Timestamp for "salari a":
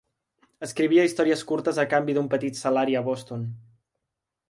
2.65-3.05